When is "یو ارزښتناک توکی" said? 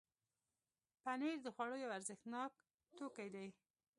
1.83-3.27